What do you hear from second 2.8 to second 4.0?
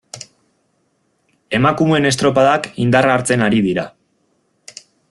indarra hartzen ari dira.